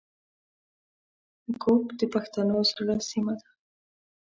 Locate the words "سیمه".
3.09-3.33